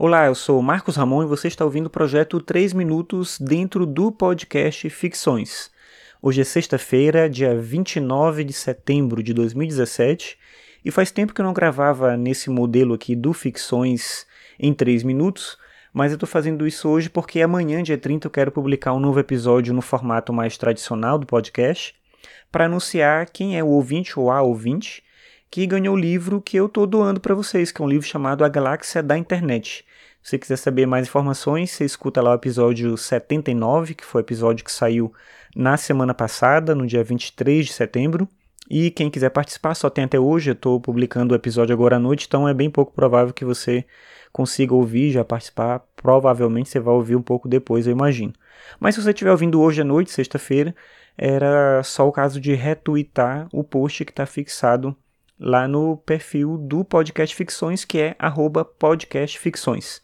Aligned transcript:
Olá, 0.00 0.26
eu 0.26 0.34
sou 0.36 0.62
Marcos 0.62 0.94
Ramon 0.94 1.24
e 1.24 1.26
você 1.26 1.48
está 1.48 1.64
ouvindo 1.64 1.86
o 1.86 1.90
projeto 1.90 2.40
3 2.40 2.72
Minutos 2.72 3.36
dentro 3.36 3.84
do 3.84 4.12
podcast 4.12 4.88
Ficções. 4.88 5.72
Hoje 6.22 6.40
é 6.40 6.44
sexta-feira, 6.44 7.28
dia 7.28 7.60
29 7.60 8.44
de 8.44 8.52
setembro 8.52 9.24
de 9.24 9.34
2017, 9.34 10.38
e 10.84 10.92
faz 10.92 11.10
tempo 11.10 11.34
que 11.34 11.40
eu 11.40 11.44
não 11.44 11.52
gravava 11.52 12.16
nesse 12.16 12.48
modelo 12.48 12.94
aqui 12.94 13.16
do 13.16 13.32
Ficções 13.32 14.24
em 14.56 14.72
3 14.72 15.02
minutos, 15.02 15.58
mas 15.92 16.12
eu 16.12 16.14
estou 16.14 16.28
fazendo 16.28 16.64
isso 16.64 16.88
hoje 16.88 17.10
porque 17.10 17.42
amanhã, 17.42 17.82
dia 17.82 17.98
30, 17.98 18.28
eu 18.28 18.30
quero 18.30 18.52
publicar 18.52 18.92
um 18.92 19.00
novo 19.00 19.18
episódio 19.18 19.74
no 19.74 19.82
formato 19.82 20.32
mais 20.32 20.56
tradicional 20.56 21.18
do 21.18 21.26
podcast, 21.26 21.92
para 22.52 22.66
anunciar 22.66 23.28
quem 23.30 23.58
é 23.58 23.64
o 23.64 23.68
ouvinte 23.68 24.16
ou 24.16 24.30
a 24.30 24.42
ouvinte 24.42 25.02
que 25.50 25.66
ganhou 25.66 25.94
o 25.94 25.98
livro 25.98 26.40
que 26.40 26.56
eu 26.56 26.66
estou 26.66 26.86
doando 26.86 27.20
para 27.20 27.34
vocês, 27.34 27.72
que 27.72 27.80
é 27.80 27.84
um 27.84 27.88
livro 27.88 28.06
chamado 28.06 28.44
A 28.44 28.48
Galáxia 28.48 29.02
da 29.02 29.16
Internet. 29.16 29.84
Se 30.22 30.30
você 30.30 30.38
quiser 30.38 30.56
saber 30.56 30.86
mais 30.86 31.06
informações, 31.06 31.70
você 31.70 31.84
escuta 31.84 32.20
lá 32.20 32.32
o 32.32 32.34
episódio 32.34 32.96
79, 32.96 33.94
que 33.94 34.04
foi 34.04 34.20
o 34.20 34.24
episódio 34.24 34.64
que 34.64 34.72
saiu 34.72 35.12
na 35.56 35.76
semana 35.76 36.12
passada, 36.12 36.74
no 36.74 36.86
dia 36.86 37.02
23 37.02 37.66
de 37.66 37.72
setembro. 37.72 38.28
E 38.70 38.90
quem 38.90 39.08
quiser 39.10 39.30
participar, 39.30 39.74
só 39.74 39.88
tem 39.88 40.04
até 40.04 40.20
hoje, 40.20 40.50
eu 40.50 40.54
estou 40.54 40.78
publicando 40.78 41.32
o 41.32 41.36
episódio 41.36 41.72
agora 41.72 41.96
à 41.96 41.98
noite, 41.98 42.26
então 42.28 42.46
é 42.46 42.52
bem 42.52 42.68
pouco 42.68 42.92
provável 42.92 43.32
que 43.32 43.44
você 43.44 43.86
consiga 44.30 44.74
ouvir, 44.74 45.10
já 45.10 45.24
participar. 45.24 45.82
Provavelmente 45.96 46.68
você 46.68 46.78
vai 46.78 46.92
ouvir 46.92 47.16
um 47.16 47.22
pouco 47.22 47.48
depois, 47.48 47.86
eu 47.86 47.92
imagino. 47.92 48.34
Mas 48.78 48.94
se 48.94 49.02
você 49.02 49.10
estiver 49.10 49.30
ouvindo 49.30 49.58
hoje 49.60 49.80
à 49.80 49.84
noite, 49.84 50.10
sexta-feira, 50.10 50.74
era 51.16 51.82
só 51.82 52.06
o 52.06 52.12
caso 52.12 52.38
de 52.38 52.52
retweetar 52.54 53.48
o 53.50 53.64
post 53.64 54.04
que 54.04 54.12
está 54.12 54.26
fixado 54.26 54.94
lá 55.38 55.68
no 55.68 55.96
perfil 55.98 56.58
do 56.58 56.84
Podcast 56.84 57.34
Ficções, 57.34 57.84
que 57.84 57.98
é 57.98 58.16
podcastficções. 58.78 60.00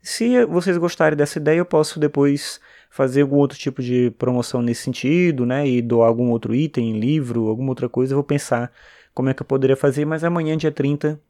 Se 0.00 0.44
vocês 0.46 0.76
gostarem 0.76 1.16
dessa 1.16 1.38
ideia, 1.38 1.58
eu 1.58 1.64
posso 1.64 2.00
depois 2.00 2.60
fazer 2.90 3.22
algum 3.22 3.36
outro 3.36 3.58
tipo 3.58 3.82
de 3.82 4.10
promoção 4.18 4.60
nesse 4.60 4.82
sentido, 4.82 5.46
né? 5.46 5.66
E 5.66 5.80
doar 5.80 6.08
algum 6.08 6.30
outro 6.30 6.54
item, 6.54 6.98
livro, 6.98 7.48
alguma 7.48 7.70
outra 7.70 7.88
coisa. 7.88 8.12
Eu 8.12 8.16
vou 8.16 8.24
pensar 8.24 8.72
como 9.14 9.28
é 9.28 9.34
que 9.34 9.42
eu 9.42 9.46
poderia 9.46 9.76
fazer, 9.76 10.04
mas 10.04 10.24
amanhã, 10.24 10.56
dia 10.56 10.72
30, 10.72 11.20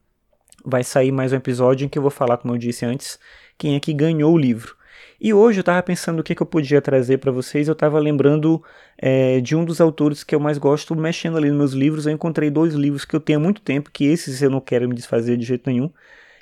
vai 0.65 0.83
sair 0.83 1.13
mais 1.13 1.33
um 1.33 1.37
episódio 1.37 1.85
em 1.85 1.89
que 1.89 1.99
eu 1.99 2.03
vou 2.03 2.11
falar, 2.11 2.39
como 2.39 2.55
eu 2.55 2.59
disse 2.59 2.85
antes, 2.85 3.19
quem 3.59 3.75
é 3.75 3.81
que 3.81 3.93
ganhou 3.93 4.33
o 4.33 4.39
livro. 4.39 4.77
E 5.21 5.33
hoje 5.33 5.59
eu 5.59 5.63
estava 5.63 5.83
pensando 5.83 6.21
o 6.21 6.23
que, 6.23 6.35
que 6.35 6.43
eu 6.43 6.47
podia 6.47 6.81
trazer 6.81 7.19
para 7.19 7.31
vocês. 7.31 7.69
Eu 7.69 7.73
estava 7.73 7.99
lembrando 7.99 8.63
é, 8.99 9.41
de 9.41 9.55
um 9.55 9.65
dos 9.65 9.81
autores 9.81 10.25
que 10.25 10.35
eu 10.35 10.41
mais 10.41 10.59
gosto, 10.59 10.95
mexendo 10.97 11.37
ali 11.37 11.49
nos 11.49 11.59
meus 11.59 11.73
livros. 11.73 12.07
Eu 12.07 12.13
encontrei 12.13 12.51
dois 12.51 12.75
livros 12.75 13.05
que 13.05 13.15
eu 13.15 13.21
tenho 13.21 13.39
há 13.39 13.43
muito 13.43 13.61
tempo, 13.63 13.91
que 13.91 14.05
esses 14.05 14.43
eu 14.43 14.51
não 14.51 14.61
quero 14.61 14.89
me 14.89 14.95
desfazer 14.95 15.37
de 15.37 15.45
jeito 15.45 15.69
nenhum. 15.71 15.91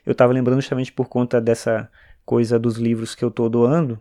Eu 0.05 0.13
estava 0.13 0.33
lembrando 0.33 0.61
justamente 0.61 0.93
por 0.93 1.09
conta 1.09 1.41
dessa 1.41 1.91
coisa 2.25 2.59
dos 2.59 2.77
livros 2.77 3.15
que 3.15 3.25
eu 3.25 3.29
estou 3.29 3.49
doando. 3.49 4.01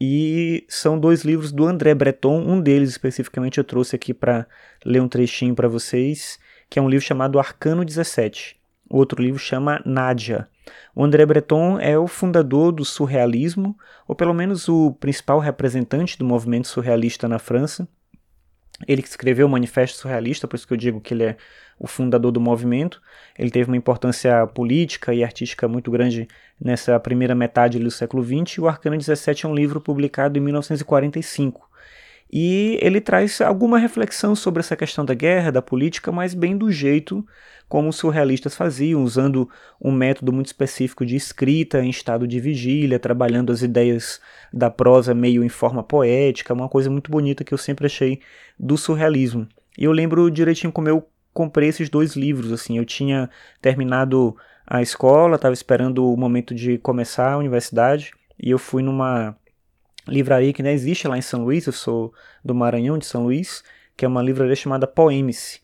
E 0.00 0.64
são 0.68 0.98
dois 0.98 1.24
livros 1.24 1.50
do 1.50 1.66
André 1.66 1.94
Breton. 1.94 2.40
Um 2.40 2.60
deles 2.60 2.90
especificamente 2.90 3.58
eu 3.58 3.64
trouxe 3.64 3.96
aqui 3.96 4.14
para 4.14 4.46
ler 4.84 5.00
um 5.00 5.08
trechinho 5.08 5.54
para 5.54 5.68
vocês, 5.68 6.38
que 6.70 6.78
é 6.78 6.82
um 6.82 6.88
livro 6.88 7.04
chamado 7.04 7.38
Arcano 7.38 7.84
17. 7.84 8.56
O 8.88 8.96
outro 8.96 9.22
livro 9.22 9.38
chama 9.38 9.82
Nádia. 9.84 10.48
O 10.94 11.04
André 11.04 11.24
Breton 11.24 11.78
é 11.78 11.98
o 11.98 12.06
fundador 12.06 12.72
do 12.72 12.84
surrealismo, 12.84 13.76
ou 14.06 14.14
pelo 14.14 14.34
menos 14.34 14.68
o 14.68 14.92
principal 14.92 15.38
representante 15.38 16.18
do 16.18 16.24
movimento 16.24 16.68
surrealista 16.68 17.28
na 17.28 17.38
França. 17.38 17.88
Ele 18.86 19.02
que 19.02 19.08
escreveu 19.08 19.46
o 19.46 19.50
Manifesto 19.50 19.98
Surrealista, 19.98 20.46
por 20.46 20.56
isso 20.56 20.66
que 20.66 20.72
eu 20.72 20.76
digo 20.76 21.00
que 21.00 21.12
ele 21.12 21.24
é 21.24 21.36
o 21.78 21.86
fundador 21.86 22.30
do 22.30 22.40
movimento. 22.40 23.00
Ele 23.36 23.50
teve 23.50 23.68
uma 23.68 23.76
importância 23.76 24.46
política 24.46 25.12
e 25.12 25.24
artística 25.24 25.66
muito 25.66 25.90
grande 25.90 26.28
nessa 26.60 26.98
primeira 27.00 27.34
metade 27.34 27.78
do 27.78 27.90
século 27.90 28.22
XX. 28.22 28.58
O 28.58 28.68
Arcano 28.68 28.96
17 28.96 29.46
é 29.46 29.48
um 29.48 29.54
livro 29.54 29.80
publicado 29.80 30.38
em 30.38 30.40
1945. 30.40 31.67
E 32.30 32.78
ele 32.82 33.00
traz 33.00 33.40
alguma 33.40 33.78
reflexão 33.78 34.34
sobre 34.34 34.60
essa 34.60 34.76
questão 34.76 35.04
da 35.04 35.14
guerra, 35.14 35.50
da 35.50 35.62
política, 35.62 36.12
mas 36.12 36.34
bem 36.34 36.56
do 36.56 36.70
jeito 36.70 37.26
como 37.68 37.88
os 37.88 37.96
surrealistas 37.96 38.56
faziam, 38.56 39.02
usando 39.02 39.48
um 39.80 39.92
método 39.92 40.32
muito 40.32 40.46
específico 40.46 41.04
de 41.04 41.16
escrita 41.16 41.80
em 41.82 41.90
estado 41.90 42.26
de 42.26 42.40
vigília, 42.40 42.98
trabalhando 42.98 43.52
as 43.52 43.62
ideias 43.62 44.20
da 44.52 44.70
prosa 44.70 45.14
meio 45.14 45.44
em 45.44 45.48
forma 45.50 45.82
poética, 45.82 46.54
uma 46.54 46.68
coisa 46.68 46.88
muito 46.88 47.10
bonita 47.10 47.44
que 47.44 47.52
eu 47.52 47.58
sempre 47.58 47.86
achei 47.86 48.20
do 48.58 48.78
surrealismo. 48.78 49.46
E 49.76 49.84
eu 49.84 49.92
lembro 49.92 50.30
direitinho 50.30 50.72
como 50.72 50.88
eu 50.88 51.06
comprei 51.32 51.68
esses 51.68 51.90
dois 51.90 52.16
livros, 52.16 52.50
assim, 52.52 52.78
eu 52.78 52.84
tinha 52.84 53.28
terminado 53.60 54.34
a 54.66 54.82
escola, 54.82 55.36
estava 55.36 55.54
esperando 55.54 56.10
o 56.10 56.16
momento 56.16 56.54
de 56.54 56.78
começar 56.78 57.32
a 57.32 57.38
universidade, 57.38 58.12
e 58.42 58.50
eu 58.50 58.58
fui 58.58 58.82
numa 58.82 59.36
livraria 60.08 60.52
que 60.52 60.62
ainda 60.62 60.72
existe 60.72 61.06
lá 61.06 61.16
em 61.16 61.22
São 61.22 61.44
Luís, 61.44 61.66
eu 61.66 61.72
sou 61.72 62.12
do 62.44 62.54
Maranhão, 62.54 62.98
de 62.98 63.06
São 63.06 63.24
Luís, 63.24 63.62
que 63.96 64.04
é 64.04 64.08
uma 64.08 64.22
livraria 64.22 64.56
chamada 64.56 64.86
Poemice 64.86 65.60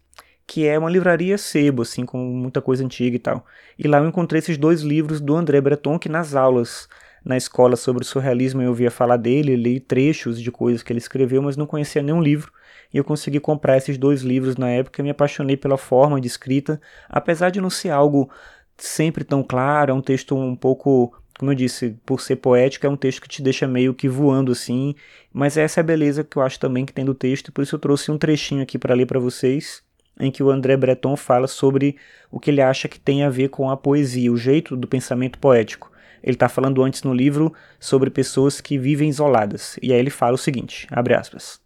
que 0.47 0.67
é 0.67 0.79
uma 0.79 0.91
livraria 0.91 1.39
sebo, 1.39 1.83
assim, 1.83 2.05
com 2.05 2.19
muita 2.19 2.61
coisa 2.61 2.85
antiga 2.85 3.17
e 3.17 3.19
tal. 3.19 3.47
E 3.79 3.89
lá 3.89 3.99
eu 3.99 4.07
encontrei 4.07 4.39
esses 4.39 4.59
dois 4.59 4.83
livros 4.83 5.21
do 5.21 5.35
André 5.35 5.61
Breton, 5.61 5.99
que 5.99 6.09
nas 6.09 6.35
aulas 6.35 6.89
na 7.25 7.37
escola 7.37 7.75
sobre 7.75 8.03
o 8.03 8.07
surrealismo 8.07 8.61
eu 8.61 8.69
ouvia 8.69 8.91
falar 8.91 9.17
dele, 9.17 9.57
li 9.57 9.81
trechos 9.81 10.41
de 10.41 10.53
coisas 10.53 10.83
que 10.83 10.93
ele 10.93 10.99
escreveu, 10.99 11.41
mas 11.41 11.57
não 11.57 11.67
conhecia 11.67 12.03
nenhum 12.03 12.23
livro. 12.23 12.53
E 12.93 12.99
eu 12.99 13.05
consegui 13.05 13.41
comprar 13.41 13.79
esses 13.79 13.97
dois 13.97 14.21
livros 14.21 14.57
na 14.57 14.69
época 14.69 15.01
e 15.01 15.03
me 15.03 15.11
apaixonei 15.11 15.57
pela 15.57 15.79
forma 15.79 16.21
de 16.21 16.27
escrita, 16.27 16.81
apesar 17.09 17.51
de 17.51 17.61
não 17.61 17.71
ser 17.71 17.89
algo 17.91 18.31
sempre 18.77 19.25
tão 19.25 19.43
claro, 19.43 19.93
é 19.93 19.95
um 19.95 20.03
texto 20.03 20.37
um 20.37 20.55
pouco 20.55 21.17
como 21.39 21.51
eu 21.51 21.55
disse, 21.55 21.97
por 22.07 22.21
ser 22.21 22.37
poético, 22.37 22.87
é 22.87 22.89
um 22.89 22.97
texto 22.97 23.21
que 23.21 23.29
te 23.29 23.43
deixa 23.43 23.67
meio 23.67 23.95
que 23.95 24.09
voando 24.09 24.53
assim, 24.53 24.95
mas 25.33 25.57
essa 25.57 25.81
é 25.81 25.83
a 25.83 25.85
beleza 25.85 26.23
que 26.23 26.37
eu 26.37 26.43
acho 26.43 26.61
também 26.61 26.87
que 26.87 26.93
tem 26.93 27.05
do 27.05 27.15
texto, 27.15 27.53
por 27.53 27.63
isso 27.63 27.75
eu 27.75 27.81
trouxe 27.81 28.11
um 28.11 28.19
trechinho 28.19 28.63
aqui 28.63 28.79
para 28.79 28.95
ler 28.95 29.07
para 29.07 29.19
vocês 29.19 29.83
em 30.19 30.31
que 30.31 30.43
o 30.43 30.51
André 30.51 30.77
Breton 30.77 31.17
fala 31.17 31.47
sobre 31.47 31.97
o 32.31 32.39
que 32.39 32.51
ele 32.51 32.61
acha 32.61 32.89
que 32.89 33.01
tem 33.01 33.23
a 33.23 33.31
ver 33.31 33.49
com 33.49 33.71
a 33.71 33.77
poesia, 33.77 34.33
o 34.33 34.37
jeito 34.37 34.77
do 34.77 34.87
pensamento 34.87 35.39
poético. 35.39 35.91
Ele 36.23 36.37
está 36.37 36.49
falando 36.49 36.83
antes 36.83 37.03
no 37.03 37.13
livro 37.13 37.53
sobre 37.79 38.11
pessoas 38.11 38.61
que 38.61 38.79
vivem 38.79 39.09
isoladas. 39.09 39.77
E 39.83 39.93
aí 39.93 39.99
ele 39.99 40.11
fala 40.11 40.35
o 40.35 40.39
seguinte, 40.39 40.87
abre 40.91 41.15
aspas. 41.15 41.61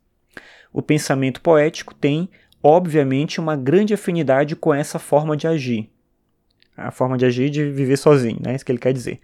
O 0.72 0.82
pensamento 0.82 1.40
poético 1.40 1.94
tem, 1.94 2.28
obviamente, 2.62 3.40
uma 3.40 3.56
grande 3.56 3.94
afinidade 3.94 4.56
com 4.56 4.74
essa 4.74 4.98
forma 4.98 5.36
de 5.36 5.46
agir. 5.46 5.90
A 6.76 6.90
forma 6.90 7.16
de 7.16 7.24
agir 7.24 7.50
de 7.50 7.70
viver 7.70 7.96
sozinho, 7.96 8.40
né? 8.44 8.54
Isso 8.54 8.64
que 8.64 8.72
ele 8.72 8.78
quer 8.78 8.92
dizer. 8.92 9.20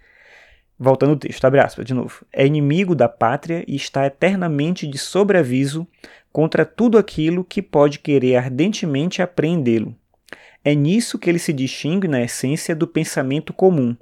Voltando 0.77 1.11
ao 1.11 1.17
texto, 1.17 1.45
abre 1.45 1.61
aspas 1.61 1.85
de 1.85 1.93
novo. 1.93 2.25
É 2.31 2.45
inimigo 2.45 2.93
da 2.93 3.07
pátria 3.07 3.63
e 3.67 3.75
está 3.75 4.05
eternamente 4.05 4.85
de 4.85 4.97
sobreaviso 4.97 5.87
contra 6.31 6.65
tudo 6.65 6.97
aquilo 6.97 7.45
que 7.45 7.61
pode 7.61 7.99
querer 7.99 8.35
ardentemente 8.35 9.21
apreendê-lo. 9.21 9.95
É 10.63 10.75
nisso 10.75 11.17
que 11.17 11.29
ele 11.29 11.39
se 11.39 11.53
distingue 11.53 12.07
na 12.07 12.21
essência 12.21 12.75
do 12.75 12.87
pensamento 12.87 13.53
comum. 13.53 13.95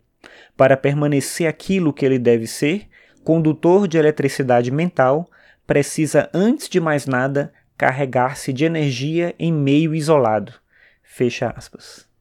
Para 0.57 0.77
permanecer 0.77 1.47
aquilo 1.47 1.93
que 1.93 2.05
ele 2.05 2.17
deve 2.17 2.47
ser, 2.47 2.87
condutor 3.23 3.87
de 3.87 3.97
eletricidade 3.97 4.71
mental, 4.71 5.29
precisa 5.67 6.29
antes 6.33 6.67
de 6.67 6.79
mais 6.79 7.05
nada 7.05 7.53
carregar-se 7.77 8.51
de 8.51 8.65
energia 8.65 9.35
em 9.37 9.51
meio 9.51 9.93
isolado. 9.93 10.53
Fecha 11.03 11.53
aspas. 11.55 12.12